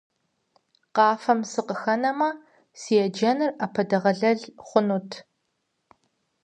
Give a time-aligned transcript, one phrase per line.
[0.95, 2.29] Къафэм сыкъыхэнэмэ,
[2.79, 5.09] си еджэныр Ӏэпэдэгъэлэл хъунут.